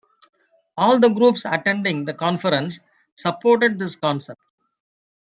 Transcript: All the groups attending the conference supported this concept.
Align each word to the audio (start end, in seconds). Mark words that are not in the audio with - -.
All 0.77 0.97
the 0.99 1.09
groups 1.09 1.45
attending 1.45 2.05
the 2.05 2.13
conference 2.15 2.79
supported 3.15 3.77
this 3.77 3.95
concept. 3.95 4.41